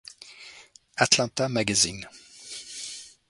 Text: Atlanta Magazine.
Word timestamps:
Atlanta 0.97 1.47
Magazine. 1.47 2.07